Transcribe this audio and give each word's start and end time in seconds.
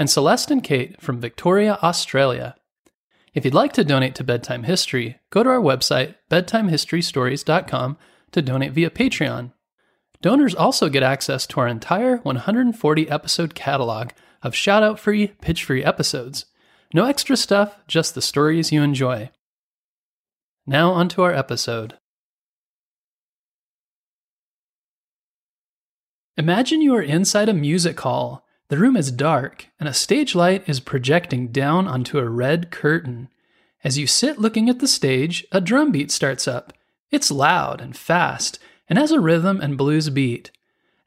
and 0.00 0.08
Celeste 0.08 0.50
and 0.50 0.64
Kate 0.64 0.98
from 0.98 1.20
Victoria, 1.20 1.78
Australia. 1.82 2.56
If 3.34 3.44
you'd 3.44 3.52
like 3.52 3.74
to 3.74 3.84
donate 3.84 4.14
to 4.14 4.24
Bedtime 4.24 4.62
History, 4.62 5.18
go 5.28 5.42
to 5.42 5.50
our 5.50 5.60
website, 5.60 6.14
bedtimehistorystories.com, 6.30 7.98
to 8.32 8.40
donate 8.40 8.72
via 8.72 8.88
Patreon. 8.88 9.52
Donors 10.22 10.54
also 10.54 10.88
get 10.88 11.02
access 11.02 11.46
to 11.48 11.60
our 11.60 11.68
entire 11.68 12.16
140 12.16 13.10
episode 13.10 13.54
catalog 13.54 14.12
of 14.42 14.54
shout 14.54 14.82
out 14.82 14.98
free, 14.98 15.26
pitch 15.42 15.64
free 15.64 15.84
episodes. 15.84 16.46
No 16.94 17.04
extra 17.04 17.36
stuff, 17.36 17.76
just 17.86 18.14
the 18.14 18.22
stories 18.22 18.72
you 18.72 18.82
enjoy. 18.82 19.28
Now, 20.66 20.92
onto 20.92 21.20
our 21.20 21.34
episode. 21.34 21.98
Imagine 26.38 26.80
you 26.80 26.94
are 26.94 27.02
inside 27.02 27.50
a 27.50 27.52
music 27.52 28.00
hall. 28.00 28.46
The 28.70 28.78
room 28.78 28.96
is 28.96 29.10
dark, 29.10 29.66
and 29.80 29.88
a 29.88 29.92
stage 29.92 30.36
light 30.36 30.62
is 30.68 30.78
projecting 30.78 31.48
down 31.48 31.88
onto 31.88 32.20
a 32.20 32.30
red 32.30 32.70
curtain. 32.70 33.28
As 33.82 33.98
you 33.98 34.06
sit 34.06 34.38
looking 34.38 34.68
at 34.68 34.78
the 34.78 34.86
stage, 34.86 35.44
a 35.50 35.60
drum 35.60 35.90
beat 35.90 36.12
starts 36.12 36.46
up. 36.46 36.72
It's 37.10 37.32
loud 37.32 37.80
and 37.80 37.96
fast, 37.96 38.60
and 38.88 38.96
has 38.96 39.10
a 39.10 39.18
rhythm 39.18 39.60
and 39.60 39.76
blues 39.76 40.08
beat. 40.08 40.52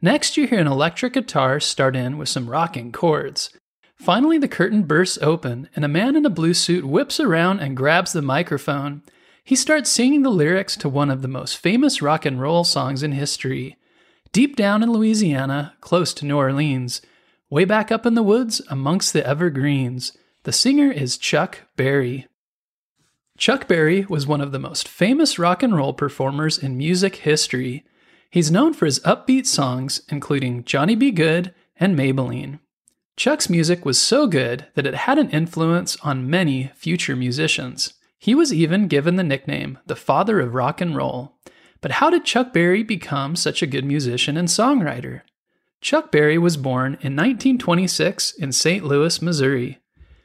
Next, 0.02 0.36
you 0.36 0.46
hear 0.46 0.60
an 0.60 0.68
electric 0.68 1.14
guitar 1.14 1.62
start 1.62 1.96
in 1.96 2.18
with 2.18 2.28
some 2.28 2.50
rocking 2.50 2.92
chords. 2.92 3.50
Finally, 3.96 4.40
the 4.40 4.50
curtain 4.50 4.84
bursts 4.84 5.18
open, 5.22 5.70
and 5.74 5.86
a 5.86 5.88
man 5.88 6.18
in 6.18 6.26
a 6.26 6.30
blue 6.30 6.54
suit 6.54 6.84
whips 6.84 7.18
around 7.18 7.62
and 7.62 7.78
grabs 7.78 8.12
the 8.12 8.22
microphone. 8.22 9.04
He 9.42 9.56
starts 9.56 9.90
singing 9.90 10.24
the 10.24 10.30
lyrics 10.30 10.76
to 10.76 10.90
one 10.90 11.10
of 11.10 11.22
the 11.22 11.30
most 11.30 11.58
famous 11.58 12.02
rock 12.02 12.26
and 12.26 12.42
roll 12.42 12.66
songs 12.66 13.04
in 13.04 13.14
history. 13.14 13.78
Deep 14.34 14.58
down 14.58 14.84
in 14.84 14.92
Louisiana, 14.92 15.76
close 15.80 16.14
to 16.16 16.26
New 16.26 16.36
Orleans, 16.36 17.02
way 17.54 17.66
back 17.66 17.92
up 17.92 18.04
in 18.04 18.16
the 18.16 18.24
woods 18.24 18.64
amongst 18.68 19.14
the 19.14 19.24
evergreens, 19.28 20.18
the 20.42 20.52
singer 20.52 20.92
is 20.92 21.20
Chuck 21.20 21.60
Berry. 21.76 22.26
Chuck 23.38 23.68
Berry 23.68 24.08
was 24.10 24.26
one 24.26 24.42
of 24.42 24.52
the 24.52 24.58
most 24.58 24.88
famous 24.88 25.38
rock 25.38 25.62
and 25.62 25.76
roll 25.76 25.94
performers 25.94 26.58
in 26.58 26.76
music 26.76 27.18
history. 27.18 27.86
He's 28.32 28.50
known 28.50 28.74
for 28.74 28.86
his 28.86 29.00
upbeat 29.02 29.46
songs, 29.46 30.02
including 30.10 30.64
Johnny 30.64 30.96
B. 30.96 31.12
Goode 31.12 31.54
and 31.80 31.96
Maybellene. 31.96 32.60
Chuck's 33.18 33.52
music 33.52 33.86
was 33.86 34.02
so 34.02 34.26
good 34.26 34.66
that 34.74 34.88
it 34.88 34.96
had 34.96 35.20
an 35.20 35.30
influence 35.30 35.96
on 35.98 36.28
many 36.28 36.72
future 36.74 37.16
musicians. 37.16 37.94
He 38.18 38.34
was 38.34 38.52
even 38.52 38.88
given 38.88 39.16
the 39.16 39.24
nickname 39.24 39.78
the 39.86 39.96
father 39.96 40.40
of 40.40 40.56
rock 40.56 40.82
and 40.82 40.96
roll. 40.96 41.38
But 41.82 41.92
how 41.92 42.10
did 42.10 42.26
Chuck 42.26 42.52
Berry 42.52 42.82
become 42.82 43.36
such 43.36 43.62
a 43.62 43.68
good 43.68 43.86
musician 43.86 44.38
and 44.38 44.48
songwriter? 44.48 45.22
Chuck 45.84 46.14
Berry 46.14 46.38
was 46.38 46.56
born 46.56 46.94
in 47.02 47.14
1926 47.14 48.32
in 48.36 48.54
St. 48.54 48.86
Louis, 48.86 49.22
Missouri. 49.22 49.80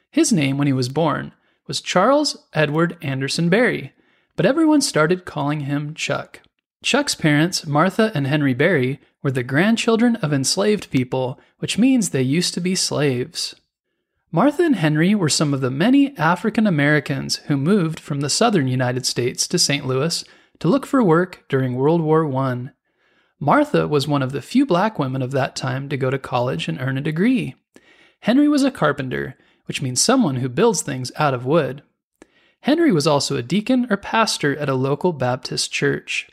His 0.09 0.31
name 0.31 0.57
when 0.57 0.67
he 0.67 0.73
was 0.73 0.87
born 0.87 1.33
was 1.67 1.81
Charles 1.81 2.47
Edward 2.53 2.95
Anderson 3.01 3.49
Berry, 3.49 3.91
but 4.37 4.45
everyone 4.45 4.79
started 4.79 5.25
calling 5.25 5.59
him 5.61 5.93
Chuck. 5.93 6.39
Chuck's 6.81 7.13
parents, 7.13 7.67
Martha 7.67 8.09
and 8.15 8.25
Henry 8.25 8.53
Berry, 8.53 9.01
were 9.21 9.31
the 9.31 9.43
grandchildren 9.43 10.15
of 10.17 10.31
enslaved 10.31 10.89
people, 10.91 11.37
which 11.57 11.77
means 11.77 12.09
they 12.09 12.21
used 12.21 12.53
to 12.53 12.61
be 12.61 12.73
slaves. 12.73 13.53
Martha 14.31 14.63
and 14.63 14.77
Henry 14.77 15.13
were 15.13 15.27
some 15.27 15.53
of 15.53 15.59
the 15.59 15.69
many 15.69 16.17
African 16.17 16.67
Americans 16.67 17.35
who 17.47 17.57
moved 17.57 17.99
from 17.99 18.21
the 18.21 18.29
southern 18.29 18.69
United 18.69 19.05
States 19.05 19.45
to 19.49 19.59
St. 19.59 19.85
Louis 19.85 20.23
to 20.59 20.69
look 20.69 20.85
for 20.85 21.03
work 21.03 21.43
during 21.49 21.75
World 21.75 21.99
War 21.99 22.33
I. 22.33 22.69
Martha 23.39 23.87
was 23.87 24.07
one 24.07 24.21
of 24.21 24.33
the 24.33 24.41
few 24.41 24.65
black 24.65 24.99
women 24.99 25.21
of 25.21 25.31
that 25.31 25.55
time 25.55 25.87
to 25.89 25.97
go 25.97 26.09
to 26.09 26.19
college 26.19 26.67
and 26.67 26.79
earn 26.81 26.97
a 26.97 27.01
degree. 27.01 27.55
Henry 28.21 28.49
was 28.49 28.63
a 28.63 28.71
carpenter, 28.71 29.37
which 29.65 29.81
means 29.81 30.01
someone 30.01 30.37
who 30.37 30.49
builds 30.49 30.81
things 30.81 31.11
out 31.15 31.33
of 31.33 31.45
wood. 31.45 31.81
Henry 32.61 32.91
was 32.91 33.07
also 33.07 33.37
a 33.37 33.41
deacon 33.41 33.87
or 33.89 33.95
pastor 33.95 34.57
at 34.57 34.67
a 34.67 34.73
local 34.73 35.13
Baptist 35.13 35.71
church. 35.71 36.27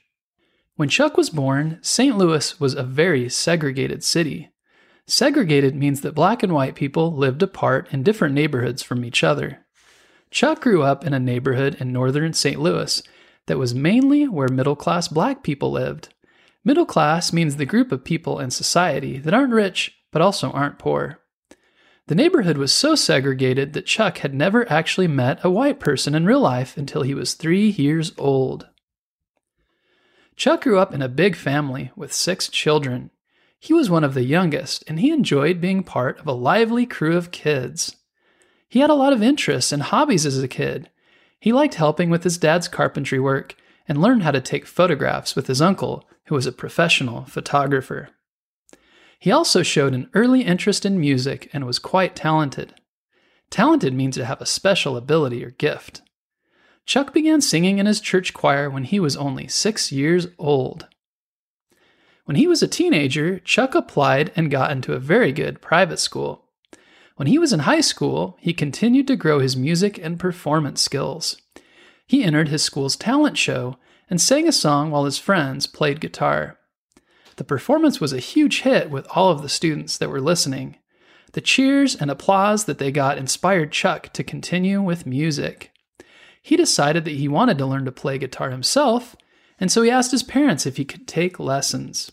When 0.75 0.89
Chuck 0.89 1.17
was 1.17 1.31
born, 1.31 1.79
St. 1.81 2.19
Louis 2.19 2.59
was 2.59 2.75
a 2.75 2.83
very 2.83 3.29
segregated 3.29 4.03
city. 4.03 4.51
Segregated 5.07 5.77
means 5.77 6.01
that 6.01 6.15
black 6.17 6.43
and 6.43 6.53
white 6.53 6.75
people 6.75 7.15
lived 7.15 7.43
apart 7.43 7.89
in 7.93 8.03
different 8.03 8.35
neighborhoods 8.35 8.83
from 8.83 9.05
each 9.05 9.23
other. 9.23 9.65
Chuck 10.33 10.61
grew 10.61 10.83
up 10.83 11.07
in 11.07 11.15
a 11.15 11.21
neighborhood 11.21 11.77
in 11.79 11.93
northern 11.93 12.33
St. 12.33 12.61
Louis 12.61 13.01
that 13.47 13.59
was 13.59 13.75
mainly 13.75 14.27
where 14.27 14.49
middle 14.49 14.75
class 14.75 15.07
black 15.07 15.45
people 15.45 15.71
lived. 15.71 16.09
Middle 16.67 16.85
class 16.85 17.33
means 17.33 17.57
the 17.57 17.65
group 17.65 17.93
of 17.93 18.03
people 18.03 18.41
in 18.41 18.51
society 18.51 19.19
that 19.19 19.33
aren't 19.33 19.53
rich 19.53 19.97
but 20.11 20.21
also 20.21 20.51
aren't 20.51 20.81
poor. 20.81 21.21
The 22.09 22.17
neighborhood 22.17 22.59
was 22.59 22.73
so 22.73 22.97
segregated 22.97 23.73
that 23.73 23.87
Chuck 23.87 24.19
had 24.19 24.35
never 24.35 24.69
actually 24.71 25.07
met 25.07 25.45
a 25.45 25.51
white 25.51 25.79
person 25.79 26.13
in 26.13 26.27
real 26.27 26.41
life 26.41 26.77
until 26.77 27.03
he 27.03 27.15
was 27.15 27.35
three 27.35 27.69
years 27.69 28.11
old. 28.19 28.67
Chuck 30.35 30.63
grew 30.65 30.81
up 30.81 30.93
in 30.93 31.03
a 31.03 31.09
big 31.09 31.37
family 31.37 31.93
with 31.95 32.13
six 32.13 32.49
children. 32.49 33.13
He 33.61 33.73
was 33.73 33.89
one 33.89 34.03
of 34.03 34.15
the 34.15 34.25
youngest, 34.25 34.83
and 34.89 34.99
he 34.99 35.13
enjoyed 35.13 35.61
being 35.61 35.85
part 35.85 36.19
of 36.19 36.27
a 36.27 36.33
lively 36.33 36.85
crew 36.85 37.17
of 37.17 37.31
kids. 37.31 37.95
He 38.69 38.81
had 38.81 38.91
a 38.91 38.95
lot 38.95 39.13
of 39.13 39.23
interests 39.23 39.71
and 39.71 39.85
hobbies 39.85 40.27
as 40.27 40.43
a 40.43 40.49
kid, 40.49 40.91
he 41.39 41.53
liked 41.53 41.75
helping 41.75 42.11
with 42.11 42.25
his 42.25 42.39
dad's 42.39 42.67
carpentry 42.67 43.21
work 43.21 43.55
and 43.87 44.03
learned 44.03 44.25
how 44.25 44.33
to 44.33 44.41
take 44.41 44.67
photographs 44.67 45.37
with 45.37 45.47
his 45.47 45.63
uncle, 45.63 46.05
who 46.27 46.35
was 46.35 46.47
a 46.47 46.53
professional 46.53 47.25
photographer. 47.25 48.11
He 49.19 49.31
also 49.31 49.63
showed 49.63 49.95
an 49.95 50.11
early 50.15 50.43
interest 50.43 50.85
in 50.85 51.01
music 51.01 51.49
and 51.53 51.65
was 51.65 51.79
quite 51.79 52.15
talented. 52.15 52.75
Talented 53.51 53.95
means 53.95 54.17
to 54.17 54.25
have 54.25 54.41
a 54.41 54.47
special 54.47 54.97
ability 54.97 55.45
or 55.45 55.51
gift. 55.51 56.03
Chuck 56.85 57.13
began 57.13 57.41
singing 57.41 57.79
in 57.79 57.87
his 57.87 58.01
church 58.01 58.33
choir 58.33 58.71
when 58.71 58.85
he 58.85 59.01
was 59.01 59.17
only 59.17 59.49
six 59.49 59.91
years 59.91 60.29
old. 60.39 60.87
When 62.25 62.37
he 62.37 62.47
was 62.47 62.63
a 62.63 62.69
teenager, 62.69 63.39
Chuck 63.41 63.75
applied 63.75 64.33
and 64.37 64.51
got 64.51 64.71
into 64.71 64.93
a 64.93 64.99
very 64.99 65.33
good 65.33 65.61
private 65.61 65.99
school. 65.99 66.45
When 67.17 67.29
he 67.29 67.39
was 67.39 67.53
in 67.53 67.61
high 67.61 67.81
school, 67.81 68.37
he 68.41 68.53
continued 68.53 69.07
to 69.07 69.17
grow 69.17 69.39
his 69.39 69.57
music 69.57 69.99
and 69.99 70.19
performance 70.19 70.83
skills. 70.83 71.41
He 72.07 72.23
entered 72.23 72.49
his 72.49 72.63
school's 72.63 72.97
talent 72.97 73.39
show 73.39 73.79
and 74.09 74.21
sang 74.21 74.47
a 74.47 74.53
song 74.53 74.91
while 74.91 75.05
his 75.05 75.19
friends 75.19 75.67
played 75.67 76.01
guitar. 76.01 76.59
The 77.37 77.45
performance 77.45 78.01
was 78.01 78.13
a 78.13 78.19
huge 78.19 78.63
hit 78.63 78.91
with 78.91 79.07
all 79.15 79.31
of 79.31 79.43
the 79.43 79.49
students 79.49 79.99
that 79.99 80.09
were 80.09 80.21
listening. 80.21 80.77
The 81.33 81.41
cheers 81.41 81.95
and 81.95 82.11
applause 82.11 82.65
that 82.65 82.79
they 82.79 82.91
got 82.91 83.19
inspired 83.19 83.73
Chuck 83.73 84.13
to 84.15 84.25
continue 84.25 84.81
with 84.81 85.07
music. 85.07 85.71
He 86.43 86.57
decided 86.57 87.05
that 87.05 87.11
he 87.17 87.29
wanted 87.29 87.59
to 87.59 87.67
learn 87.67 87.85
to 87.85 87.93
play 87.93 88.19
guitar 88.19 88.51
himself, 88.51 89.17
and 89.59 89.71
so 89.71 89.83
he 89.83 89.91
asked 89.91 90.13
his 90.13 90.23
parents 90.23 90.65
if 90.65 90.77
he 90.77 90.85
could 90.85 91.07
take 91.07 91.39
lessons. 91.39 92.11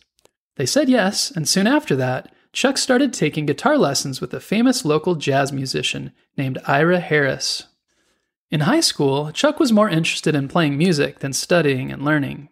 They 0.56 0.65
said 0.65 0.89
yes, 0.89 1.31
and 1.31 1.47
soon 1.47 1.68
after 1.68 1.95
that, 1.95 2.33
Chuck 2.51 2.77
started 2.77 3.13
taking 3.13 3.45
guitar 3.45 3.77
lessons 3.77 4.21
with 4.21 4.33
a 4.33 4.39
famous 4.39 4.85
local 4.85 5.15
jazz 5.15 5.51
musician 5.51 6.12
named 6.38 6.59
Ira 6.68 7.00
Harris. 7.00 7.65
In 8.53 8.59
high 8.59 8.81
school, 8.81 9.31
Chuck 9.31 9.59
was 9.59 9.71
more 9.71 9.89
interested 9.89 10.35
in 10.35 10.47
playing 10.47 10.77
music 10.77 11.21
than 11.21 11.33
studying 11.33 11.91
and 11.91 12.05
learning. 12.05 12.50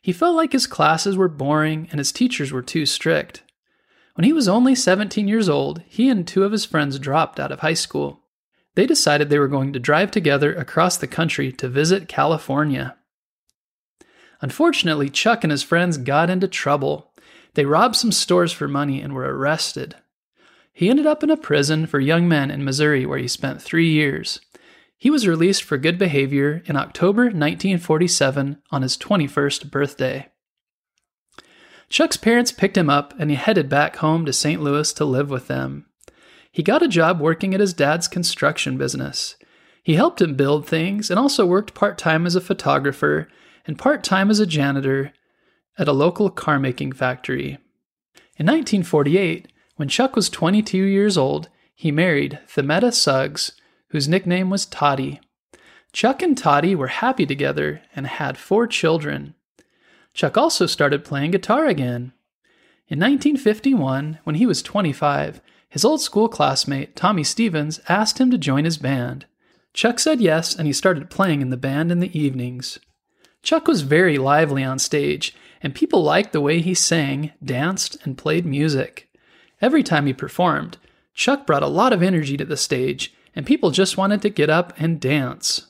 He 0.00 0.12
felt 0.12 0.36
like 0.36 0.52
his 0.52 0.68
classes 0.68 1.16
were 1.16 1.26
boring 1.26 1.88
and 1.90 1.98
his 1.98 2.12
teachers 2.12 2.52
were 2.52 2.62
too 2.62 2.86
strict. 2.86 3.42
When 4.14 4.24
he 4.24 4.32
was 4.32 4.46
only 4.46 4.76
17 4.76 5.26
years 5.26 5.48
old, 5.48 5.82
he 5.88 6.08
and 6.08 6.28
two 6.28 6.44
of 6.44 6.52
his 6.52 6.64
friends 6.64 6.96
dropped 7.00 7.40
out 7.40 7.50
of 7.50 7.58
high 7.58 7.74
school. 7.74 8.20
They 8.76 8.86
decided 8.86 9.30
they 9.30 9.40
were 9.40 9.48
going 9.48 9.72
to 9.72 9.80
drive 9.80 10.12
together 10.12 10.54
across 10.54 10.96
the 10.96 11.08
country 11.08 11.50
to 11.54 11.68
visit 11.68 12.06
California. 12.06 12.96
Unfortunately, 14.42 15.10
Chuck 15.10 15.42
and 15.42 15.50
his 15.50 15.64
friends 15.64 15.98
got 15.98 16.30
into 16.30 16.46
trouble. 16.46 17.12
They 17.54 17.64
robbed 17.64 17.96
some 17.96 18.12
stores 18.12 18.52
for 18.52 18.68
money 18.68 19.00
and 19.00 19.12
were 19.12 19.36
arrested. 19.36 19.96
He 20.72 20.88
ended 20.88 21.06
up 21.06 21.24
in 21.24 21.30
a 21.30 21.36
prison 21.36 21.86
for 21.86 21.98
young 21.98 22.28
men 22.28 22.48
in 22.52 22.62
Missouri 22.62 23.04
where 23.04 23.18
he 23.18 23.26
spent 23.26 23.60
three 23.60 23.90
years. 23.90 24.38
He 25.02 25.10
was 25.10 25.26
released 25.26 25.64
for 25.64 25.78
good 25.78 25.98
behavior 25.98 26.62
in 26.66 26.76
October 26.76 27.22
1947 27.22 28.62
on 28.70 28.82
his 28.82 28.96
21st 28.96 29.68
birthday. 29.68 30.28
Chuck's 31.88 32.16
parents 32.16 32.52
picked 32.52 32.76
him 32.76 32.88
up 32.88 33.12
and 33.18 33.28
he 33.28 33.34
headed 33.34 33.68
back 33.68 33.96
home 33.96 34.24
to 34.24 34.32
St. 34.32 34.62
Louis 34.62 34.92
to 34.92 35.04
live 35.04 35.28
with 35.28 35.48
them. 35.48 35.86
He 36.52 36.62
got 36.62 36.84
a 36.84 36.88
job 36.88 37.20
working 37.20 37.52
at 37.52 37.58
his 37.58 37.74
dad's 37.74 38.06
construction 38.06 38.78
business. 38.78 39.34
He 39.82 39.94
helped 39.96 40.20
him 40.20 40.36
build 40.36 40.68
things 40.68 41.10
and 41.10 41.18
also 41.18 41.44
worked 41.44 41.74
part 41.74 41.98
time 41.98 42.24
as 42.24 42.36
a 42.36 42.40
photographer 42.40 43.26
and 43.66 43.76
part 43.76 44.04
time 44.04 44.30
as 44.30 44.38
a 44.38 44.46
janitor 44.46 45.12
at 45.76 45.88
a 45.88 45.92
local 45.92 46.30
car 46.30 46.60
making 46.60 46.92
factory. 46.92 47.58
In 48.38 48.46
1948, 48.46 49.52
when 49.74 49.88
Chuck 49.88 50.14
was 50.14 50.30
22 50.30 50.78
years 50.78 51.18
old, 51.18 51.48
he 51.74 51.90
married 51.90 52.38
Themetta 52.54 52.94
Suggs, 52.94 53.50
whose 53.92 54.08
nickname 54.08 54.50
was 54.50 54.66
Toddy. 54.66 55.20
Chuck 55.92 56.22
and 56.22 56.36
Toddy 56.36 56.74
were 56.74 56.88
happy 56.88 57.26
together 57.26 57.82
and 57.94 58.06
had 58.06 58.38
four 58.38 58.66
children. 58.66 59.34
Chuck 60.14 60.36
also 60.36 60.66
started 60.66 61.04
playing 61.04 61.30
guitar 61.30 61.66
again. 61.66 62.12
In 62.88 62.98
1951, 62.98 64.18
when 64.24 64.36
he 64.36 64.46
was 64.46 64.62
25, 64.62 65.42
his 65.68 65.84
old 65.84 66.00
school 66.00 66.28
classmate, 66.28 66.96
Tommy 66.96 67.22
Stevens, 67.22 67.80
asked 67.88 68.18
him 68.18 68.30
to 68.30 68.38
join 68.38 68.64
his 68.64 68.78
band. 68.78 69.26
Chuck 69.74 69.98
said 69.98 70.20
yes, 70.20 70.56
and 70.56 70.66
he 70.66 70.72
started 70.72 71.10
playing 71.10 71.42
in 71.42 71.50
the 71.50 71.56
band 71.56 71.92
in 71.92 72.00
the 72.00 72.18
evenings. 72.18 72.78
Chuck 73.42 73.66
was 73.66 73.82
very 73.82 74.16
lively 74.16 74.64
on 74.64 74.78
stage, 74.78 75.34
and 75.62 75.74
people 75.74 76.02
liked 76.02 76.32
the 76.32 76.40
way 76.40 76.60
he 76.60 76.74
sang, 76.74 77.32
danced, 77.44 77.96
and 78.04 78.18
played 78.18 78.46
music. 78.46 79.08
Every 79.60 79.82
time 79.82 80.06
he 80.06 80.12
performed, 80.12 80.78
Chuck 81.14 81.46
brought 81.46 81.62
a 81.62 81.68
lot 81.68 81.92
of 81.92 82.02
energy 82.02 82.38
to 82.38 82.44
the 82.44 82.56
stage, 82.56 83.14
and 83.34 83.46
people 83.46 83.70
just 83.70 83.96
wanted 83.96 84.22
to 84.22 84.30
get 84.30 84.50
up 84.50 84.72
and 84.78 85.00
dance. 85.00 85.68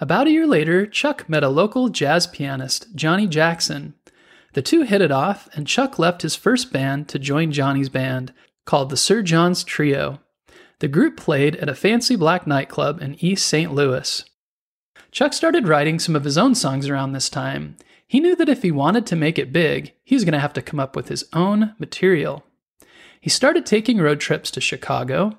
About 0.00 0.26
a 0.26 0.30
year 0.30 0.46
later, 0.46 0.86
Chuck 0.86 1.28
met 1.28 1.42
a 1.42 1.48
local 1.48 1.88
jazz 1.88 2.26
pianist, 2.26 2.94
Johnny 2.94 3.26
Jackson. 3.26 3.94
The 4.52 4.62
two 4.62 4.82
hit 4.82 5.00
it 5.00 5.10
off, 5.10 5.48
and 5.54 5.66
Chuck 5.66 5.98
left 5.98 6.22
his 6.22 6.36
first 6.36 6.72
band 6.72 7.08
to 7.08 7.18
join 7.18 7.52
Johnny's 7.52 7.88
band, 7.88 8.32
called 8.64 8.90
the 8.90 8.96
Sir 8.96 9.22
John's 9.22 9.64
Trio. 9.64 10.20
The 10.80 10.88
group 10.88 11.16
played 11.16 11.56
at 11.56 11.68
a 11.68 11.74
fancy 11.74 12.14
black 12.14 12.46
nightclub 12.46 13.02
in 13.02 13.22
East 13.24 13.46
St. 13.46 13.74
Louis. 13.74 14.24
Chuck 15.10 15.32
started 15.32 15.66
writing 15.66 15.98
some 15.98 16.14
of 16.14 16.24
his 16.24 16.38
own 16.38 16.54
songs 16.54 16.88
around 16.88 17.12
this 17.12 17.28
time. 17.28 17.76
He 18.06 18.20
knew 18.20 18.36
that 18.36 18.48
if 18.48 18.62
he 18.62 18.70
wanted 18.70 19.06
to 19.06 19.16
make 19.16 19.38
it 19.38 19.52
big, 19.52 19.94
he 20.04 20.14
was 20.14 20.24
going 20.24 20.32
to 20.32 20.38
have 20.38 20.52
to 20.54 20.62
come 20.62 20.78
up 20.78 20.94
with 20.94 21.08
his 21.08 21.24
own 21.32 21.74
material. 21.78 22.44
He 23.20 23.30
started 23.30 23.66
taking 23.66 23.98
road 23.98 24.20
trips 24.20 24.50
to 24.52 24.60
Chicago. 24.60 25.36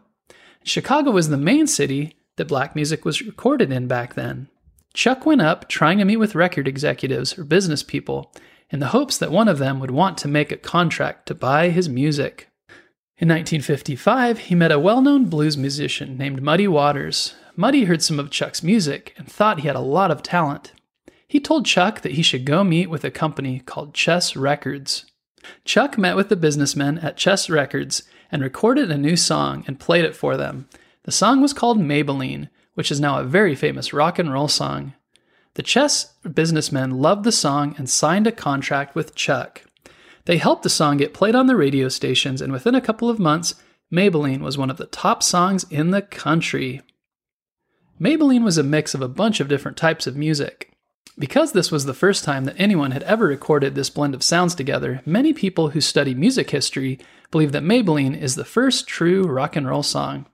Chicago 0.63 1.11
was 1.11 1.29
the 1.29 1.37
main 1.37 1.67
city 1.67 2.15
that 2.35 2.47
black 2.47 2.75
music 2.75 3.05
was 3.05 3.21
recorded 3.21 3.71
in 3.71 3.87
back 3.87 4.13
then. 4.13 4.47
Chuck 4.93 5.25
went 5.25 5.41
up 5.41 5.67
trying 5.67 5.97
to 5.99 6.05
meet 6.05 6.17
with 6.17 6.35
record 6.35 6.67
executives 6.67 7.37
or 7.37 7.43
business 7.43 7.83
people 7.83 8.33
in 8.69 8.79
the 8.79 8.87
hopes 8.87 9.17
that 9.17 9.31
one 9.31 9.47
of 9.47 9.59
them 9.59 9.79
would 9.79 9.91
want 9.91 10.17
to 10.19 10.27
make 10.27 10.51
a 10.51 10.57
contract 10.57 11.27
to 11.27 11.35
buy 11.35 11.69
his 11.69 11.89
music. 11.89 12.49
In 13.17 13.27
1955, 13.27 14.39
he 14.39 14.55
met 14.55 14.71
a 14.71 14.79
well 14.79 15.01
known 15.01 15.25
blues 15.25 15.57
musician 15.57 16.17
named 16.17 16.41
Muddy 16.41 16.67
Waters. 16.67 17.35
Muddy 17.55 17.83
heard 17.83 18.01
some 18.01 18.19
of 18.19 18.29
Chuck's 18.29 18.63
music 18.63 19.13
and 19.17 19.29
thought 19.29 19.59
he 19.59 19.67
had 19.67 19.75
a 19.75 19.81
lot 19.81 20.11
of 20.11 20.23
talent. 20.23 20.71
He 21.27 21.39
told 21.39 21.65
Chuck 21.65 22.01
that 22.01 22.13
he 22.13 22.21
should 22.23 22.45
go 22.45 22.63
meet 22.63 22.89
with 22.89 23.03
a 23.03 23.11
company 23.11 23.59
called 23.59 23.93
Chess 23.93 24.35
Records. 24.35 25.05
Chuck 25.65 25.97
met 25.97 26.15
with 26.15 26.29
the 26.29 26.35
businessmen 26.35 26.97
at 26.99 27.17
Chess 27.17 27.49
Records 27.49 28.03
and 28.31 28.41
recorded 28.41 28.91
a 28.91 28.97
new 28.97 29.15
song 29.15 29.63
and 29.67 29.79
played 29.79 30.05
it 30.05 30.15
for 30.15 30.37
them. 30.37 30.67
The 31.03 31.11
song 31.11 31.41
was 31.41 31.53
called 31.53 31.79
Maybellene, 31.79 32.49
which 32.75 32.91
is 32.91 32.99
now 32.99 33.19
a 33.19 33.23
very 33.23 33.55
famous 33.55 33.93
rock 33.93 34.19
and 34.19 34.31
roll 34.31 34.47
song. 34.47 34.93
The 35.55 35.63
Chess 35.63 36.13
businessmen 36.33 37.01
loved 37.01 37.23
the 37.23 37.31
song 37.31 37.75
and 37.77 37.89
signed 37.89 38.27
a 38.27 38.31
contract 38.31 38.95
with 38.95 39.15
Chuck. 39.15 39.63
They 40.25 40.37
helped 40.37 40.63
the 40.63 40.69
song 40.69 40.97
get 40.97 41.13
played 41.13 41.35
on 41.35 41.47
the 41.47 41.55
radio 41.55 41.89
stations, 41.89 42.41
and 42.41 42.53
within 42.53 42.75
a 42.75 42.81
couple 42.81 43.09
of 43.09 43.19
months, 43.19 43.55
Maybellene 43.91 44.41
was 44.41 44.57
one 44.57 44.69
of 44.69 44.77
the 44.77 44.85
top 44.85 45.23
songs 45.23 45.65
in 45.69 45.89
the 45.89 46.03
country. 46.03 46.81
Maybellene 47.99 48.43
was 48.43 48.57
a 48.57 48.63
mix 48.63 48.93
of 48.93 49.01
a 49.01 49.07
bunch 49.07 49.39
of 49.39 49.47
different 49.47 49.75
types 49.75 50.05
of 50.05 50.15
music. 50.15 50.71
Because 51.19 51.51
this 51.51 51.69
was 51.69 51.83
the 51.83 51.93
first 51.93 52.23
time 52.23 52.45
that 52.45 52.55
anyone 52.57 52.91
had 52.91 53.03
ever 53.03 53.27
recorded 53.27 53.75
this 53.75 53.89
blend 53.89 54.15
of 54.15 54.23
sounds 54.23 54.55
together, 54.55 55.01
many 55.05 55.33
people 55.33 55.71
who 55.71 55.81
study 55.81 56.15
music 56.15 56.49
history 56.49 56.97
believe 57.29 57.51
that 57.51 57.61
Maybellene 57.61 58.17
is 58.17 58.35
the 58.35 58.45
first 58.45 58.87
true 58.87 59.23
rock 59.23 59.57
and 59.57 59.67
roll 59.67 59.83
song. 59.83 60.25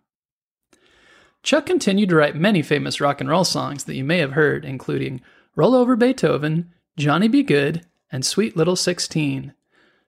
Chuck 1.41 1.65
continued 1.65 2.09
to 2.09 2.15
write 2.15 2.35
many 2.35 2.61
famous 2.61 3.01
rock 3.01 3.19
and 3.19 3.27
roll 3.27 3.43
songs 3.43 3.85
that 3.85 3.95
you 3.95 4.03
may 4.03 4.19
have 4.19 4.33
heard, 4.33 4.63
including 4.63 5.21
Roll 5.55 5.73
Over 5.73 5.95
Beethoven, 5.95 6.71
Johnny 6.97 7.27
B. 7.27 7.41
Goode, 7.41 7.85
and 8.11 8.23
Sweet 8.23 8.55
Little 8.55 8.75
Sixteen. 8.75 9.53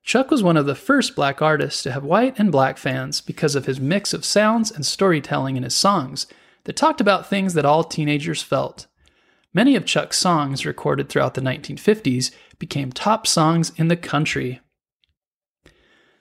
Chuck 0.03 0.29
was 0.29 0.43
one 0.43 0.57
of 0.57 0.67
the 0.67 0.75
first 0.75 1.15
black 1.15 1.41
artists 1.41 1.83
to 1.83 1.91
have 1.91 2.03
white 2.03 2.39
and 2.39 2.51
black 2.51 2.77
fans 2.77 3.19
because 3.19 3.55
of 3.55 3.65
his 3.65 3.79
mix 3.79 4.13
of 4.13 4.23
sounds 4.23 4.71
and 4.71 4.85
storytelling 4.85 5.57
in 5.57 5.63
his 5.63 5.75
songs 5.75 6.27
that 6.65 6.75
talked 6.75 7.01
about 7.01 7.27
things 7.27 7.55
that 7.55 7.65
all 7.65 7.83
teenagers 7.83 8.41
felt. 8.43 8.87
Many 9.57 9.75
of 9.75 9.87
Chuck's 9.87 10.19
songs, 10.19 10.67
recorded 10.67 11.09
throughout 11.09 11.33
the 11.33 11.41
1950s, 11.41 12.29
became 12.59 12.91
top 12.91 13.25
songs 13.25 13.71
in 13.75 13.87
the 13.87 13.97
country. 13.97 14.61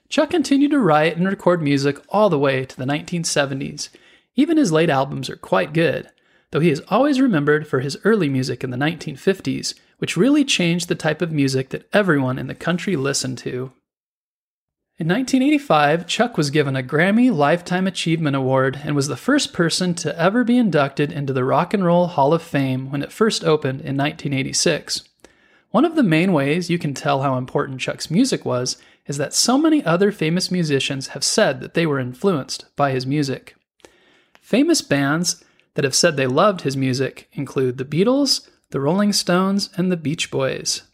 Chuck 0.09 0.31
continued 0.31 0.71
to 0.71 0.79
write 0.79 1.19
and 1.19 1.27
record 1.27 1.61
music 1.61 1.99
all 2.09 2.31
the 2.31 2.39
way 2.39 2.65
to 2.65 2.75
the 2.75 2.87
1970s. 2.87 3.91
Even 4.37 4.57
his 4.57 4.73
late 4.73 4.89
albums 4.89 5.29
are 5.29 5.37
quite 5.37 5.75
good, 5.75 6.09
though 6.51 6.61
he 6.61 6.71
is 6.71 6.81
always 6.89 7.21
remembered 7.21 7.69
for 7.69 7.81
his 7.81 7.99
early 8.05 8.31
music 8.31 8.65
in 8.65 8.71
the 8.71 8.79
1950s, 8.79 9.75
which 9.99 10.17
really 10.17 10.43
changed 10.43 10.89
the 10.89 10.95
type 10.95 11.21
of 11.21 11.31
music 11.31 11.69
that 11.69 11.87
everyone 11.93 12.39
in 12.39 12.47
the 12.47 12.55
country 12.55 12.97
listened 12.97 13.37
to. 13.37 13.71
In 14.99 15.09
1985, 15.09 16.07
Chuck 16.07 16.39
was 16.39 16.49
given 16.49 16.75
a 16.75 16.83
Grammy 16.83 17.31
Lifetime 17.31 17.87
Achievement 17.87 18.35
Award 18.35 18.81
and 18.83 18.97
was 18.97 19.09
the 19.09 19.17
first 19.17 19.53
person 19.53 19.93
to 19.97 20.19
ever 20.19 20.43
be 20.43 20.57
inducted 20.57 21.13
into 21.13 21.35
the 21.35 21.45
Rock 21.45 21.75
and 21.75 21.85
Roll 21.85 22.07
Hall 22.07 22.33
of 22.33 22.41
Fame 22.41 22.91
when 22.91 23.03
it 23.03 23.13
first 23.13 23.45
opened 23.45 23.83
in 23.83 23.95
1986. 23.99 25.07
One 25.71 25.85
of 25.85 25.97
the 25.97 26.03
main 26.03 26.33
ways 26.33 26.71
you 26.71 26.79
can 26.79 26.95
tell 26.95 27.21
how 27.21 27.37
important 27.37 27.79
Chuck's 27.79 28.11
music 28.11 28.47
was 28.47 28.79
is 29.07 29.19
that 29.19 29.35
so 29.35 29.59
many 29.59 29.85
other 29.85 30.11
famous 30.11 30.51
musicians 30.51 31.09
have 31.09 31.23
said 31.23 31.61
that 31.61 31.75
they 31.75 31.85
were 31.85 32.01
influenced 32.01 32.65
by 32.75 32.93
his 32.93 33.05
music. 33.05 33.55
Famous 34.41 34.81
bands 34.81 35.45
that 35.75 35.85
have 35.85 35.95
said 35.95 36.17
they 36.17 36.27
loved 36.27 36.63
his 36.63 36.75
music 36.75 37.29
include 37.35 37.77
the 37.77 37.85
Beatles, 37.85 38.49
the 38.71 38.81
Rolling 38.81 39.13
Stones, 39.13 39.69
and 39.77 39.93
the 39.93 39.99
Beach 39.99 40.31
Boys. 40.31 40.85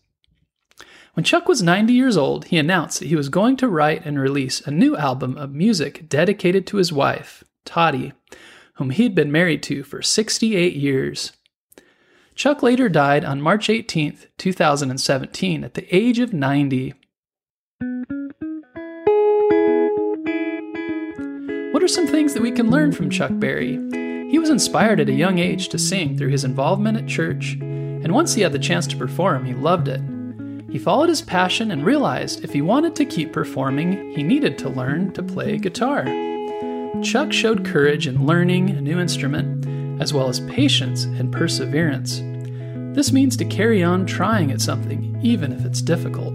When 1.15 1.25
Chuck 1.25 1.47
was 1.47 1.63
90 1.63 1.93
years 1.93 2.17
old, 2.17 2.47
he 2.47 2.57
announced 2.57 2.99
that 2.99 3.09
he 3.09 3.17
was 3.17 3.29
going 3.29 3.59
to 3.59 3.69
write 3.69 4.07
and 4.07 4.19
release 4.19 4.63
a 4.63 4.71
new 4.71 4.97
album 4.97 5.37
of 5.37 5.53
music 5.53 6.09
dedicated 6.09 6.67
to 6.69 6.79
his 6.79 6.91
wife, 6.91 7.45
Toddy, 7.67 8.15
whom 8.77 8.89
he'd 8.89 9.15
been 9.15 9.31
married 9.31 9.63
to 9.65 9.83
for 9.83 10.01
68 10.01 10.75
years. 10.75 11.33
Chuck 12.35 12.63
later 12.63 12.89
died 12.89 13.27
on 13.27 13.43
March 13.43 13.69
18, 13.69 14.21
2017, 14.39 15.65
at 15.65 15.75
the 15.75 15.95
age 15.95 16.19
of 16.19 16.33
90. 16.33 16.95
What 21.73 21.83
are 21.83 21.89
some 21.89 22.07
things 22.07 22.33
that 22.33 22.43
we 22.43 22.53
can 22.53 22.71
learn 22.71 22.91
from 22.91 23.11
Chuck 23.11 23.33
Berry? 23.35 23.73
He 24.31 24.39
was 24.39 24.49
inspired 24.49 24.99
at 24.99 25.11
a 25.11 25.13
young 25.13 25.39
age 25.39 25.69
to 25.69 25.79
sing 25.79 26.17
through 26.17 26.31
his 26.31 26.45
involvement 26.45 26.97
at 26.97 27.07
church, 27.07 27.59
and 27.61 28.15
once 28.15 28.33
he 28.33 28.41
had 28.41 28.53
the 28.53 28.59
chance 28.59 28.87
to 28.87 28.97
perform, 28.97 29.45
he 29.45 29.53
loved 29.53 29.89
it. 29.89 30.01
He 30.73 30.79
followed 30.79 31.11
his 31.11 31.21
passion 31.21 31.71
and 31.71 31.85
realized 31.85 32.43
if 32.45 32.55
he 32.55 32.63
wanted 32.63 32.97
to 32.97 33.05
keep 33.05 33.31
performing, 33.31 34.11
he 34.13 34.23
needed 34.23 34.57
to 34.57 34.71
learn 34.71 35.13
to 35.13 35.23
play 35.23 35.59
guitar. 35.59 36.05
Chuck 37.03 37.31
showed 37.31 37.67
courage 37.67 38.07
in 38.07 38.25
learning 38.25 38.71
a 38.71 38.81
new 38.81 38.99
instrument, 38.99 40.01
as 40.01 40.15
well 40.15 40.31
as 40.31 40.41
patience 40.41 41.05
and 41.05 41.31
perseverance. 41.31 42.23
This 42.97 43.13
means 43.13 43.37
to 43.37 43.45
carry 43.45 43.83
on 43.83 44.07
trying 44.07 44.51
at 44.51 44.63
something, 44.63 45.21
even 45.23 45.53
if 45.53 45.67
it's 45.67 45.83
difficult. 45.83 46.33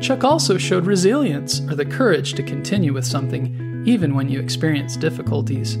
Chuck 0.00 0.22
also 0.22 0.56
showed 0.56 0.86
resilience, 0.86 1.62
or 1.62 1.74
the 1.74 1.84
courage 1.84 2.34
to 2.34 2.44
continue 2.44 2.92
with 2.92 3.04
something, 3.04 3.82
even 3.86 4.14
when 4.14 4.28
you 4.28 4.38
experience 4.38 4.96
difficulties. 4.96 5.78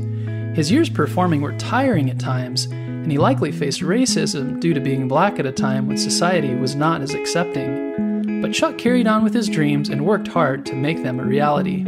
His 0.56 0.72
years 0.72 0.90
performing 0.90 1.42
were 1.42 1.56
tiring 1.58 2.10
at 2.10 2.18
times, 2.18 2.66
and 3.04 3.12
he 3.12 3.18
likely 3.18 3.52
faced 3.52 3.82
racism 3.82 4.58
due 4.58 4.72
to 4.72 4.80
being 4.80 5.08
black 5.08 5.38
at 5.38 5.44
a 5.44 5.52
time 5.52 5.86
when 5.86 5.98
society 5.98 6.54
was 6.54 6.74
not 6.74 7.02
as 7.02 7.12
accepting. 7.12 8.40
But 8.40 8.54
Chuck 8.54 8.78
carried 8.78 9.06
on 9.06 9.22
with 9.22 9.34
his 9.34 9.46
dreams 9.46 9.90
and 9.90 10.06
worked 10.06 10.26
hard 10.26 10.64
to 10.64 10.74
make 10.74 11.02
them 11.02 11.20
a 11.20 11.24
reality. 11.24 11.84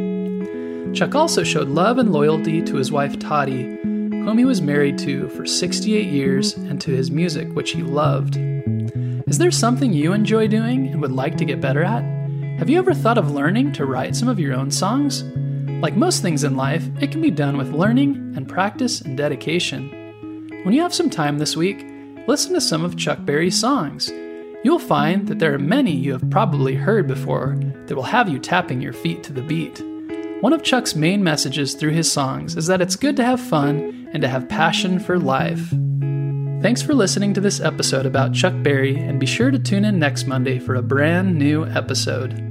Chuck 0.92 1.14
also 1.14 1.42
showed 1.42 1.68
love 1.68 1.96
and 1.96 2.12
loyalty 2.12 2.60
to 2.60 2.76
his 2.76 2.92
wife 2.92 3.18
Toddy, 3.18 3.78
whom 3.82 4.36
he 4.36 4.44
was 4.44 4.60
married 4.60 4.98
to 4.98 5.30
for 5.30 5.46
68 5.46 6.06
years, 6.06 6.54
and 6.54 6.78
to 6.82 6.90
his 6.90 7.10
music, 7.10 7.48
which 7.54 7.70
he 7.70 7.82
loved. 7.82 8.36
Is 9.26 9.38
there 9.38 9.50
something 9.50 9.94
you 9.94 10.12
enjoy 10.12 10.48
doing 10.48 10.88
and 10.88 11.00
would 11.00 11.12
like 11.12 11.38
to 11.38 11.46
get 11.46 11.62
better 11.62 11.82
at? 11.82 12.04
Have 12.58 12.68
you 12.68 12.78
ever 12.78 12.92
thought 12.92 13.16
of 13.16 13.30
learning 13.30 13.72
to 13.72 13.86
write 13.86 14.14
some 14.14 14.28
of 14.28 14.38
your 14.38 14.52
own 14.52 14.70
songs? 14.70 15.22
Like 15.82 15.96
most 15.96 16.20
things 16.20 16.44
in 16.44 16.56
life, 16.56 16.86
it 17.00 17.10
can 17.10 17.22
be 17.22 17.30
done 17.30 17.56
with 17.56 17.72
learning 17.72 18.34
and 18.36 18.46
practice 18.46 19.00
and 19.00 19.16
dedication. 19.16 20.05
When 20.66 20.74
you 20.74 20.82
have 20.82 20.92
some 20.92 21.10
time 21.10 21.38
this 21.38 21.56
week, 21.56 21.86
listen 22.26 22.52
to 22.54 22.60
some 22.60 22.84
of 22.84 22.96
Chuck 22.96 23.24
Berry's 23.24 23.56
songs. 23.56 24.10
You'll 24.64 24.80
find 24.80 25.28
that 25.28 25.38
there 25.38 25.54
are 25.54 25.60
many 25.60 25.92
you 25.92 26.10
have 26.10 26.28
probably 26.28 26.74
heard 26.74 27.06
before 27.06 27.56
that 27.86 27.94
will 27.94 28.02
have 28.02 28.28
you 28.28 28.40
tapping 28.40 28.82
your 28.82 28.92
feet 28.92 29.22
to 29.22 29.32
the 29.32 29.42
beat. 29.42 29.80
One 30.40 30.52
of 30.52 30.64
Chuck's 30.64 30.96
main 30.96 31.22
messages 31.22 31.74
through 31.74 31.92
his 31.92 32.10
songs 32.10 32.56
is 32.56 32.66
that 32.66 32.80
it's 32.80 32.96
good 32.96 33.14
to 33.14 33.24
have 33.24 33.40
fun 33.40 34.08
and 34.12 34.20
to 34.22 34.28
have 34.28 34.48
passion 34.48 34.98
for 34.98 35.20
life. 35.20 35.70
Thanks 36.62 36.82
for 36.82 36.94
listening 36.94 37.32
to 37.34 37.40
this 37.40 37.60
episode 37.60 38.04
about 38.04 38.34
Chuck 38.34 38.54
Berry, 38.64 38.96
and 38.96 39.20
be 39.20 39.26
sure 39.26 39.52
to 39.52 39.60
tune 39.60 39.84
in 39.84 40.00
next 40.00 40.26
Monday 40.26 40.58
for 40.58 40.74
a 40.74 40.82
brand 40.82 41.38
new 41.38 41.64
episode. 41.64 42.45